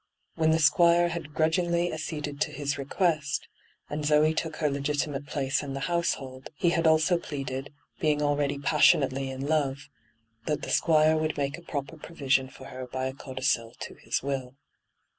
When 0.33 0.49
the 0.49 0.57
Squire 0.57 1.09
had 1.09 1.31
grudgingly 1.35 1.93
acceded 1.93 2.41
to 2.41 2.51
his 2.51 2.75
request, 2.79 3.47
and 3.87 4.03
Zoe 4.03 4.33
took 4.33 4.55
her 4.55 4.67
legiti 4.67 5.05
mate 5.07 5.27
place 5.27 5.61
in 5.61 5.75
the 5.75 5.81
household, 5.81 6.49
he 6.55 6.71
had 6.71 6.87
also 6.87 7.19
pleaded, 7.19 7.71
being 7.99 8.19
already 8.19 8.57
passionately 8.57 9.29
in 9.29 9.41
love, 9.45 9.89
hyGoogIc 9.89 10.17
ENTRAPPED 10.17 10.47
45 10.47 10.47
that 10.47 10.61
the 10.63 10.73
Squire 10.73 11.17
would 11.17 11.37
make 11.37 11.59
a 11.59 11.61
proper 11.61 11.97
provision 11.97 12.49
for 12.49 12.65
her 12.69 12.87
by 12.87 13.05
a 13.05 13.13
codicil 13.13 13.75
to 13.79 13.93
his 13.93 14.23
will. 14.23 14.55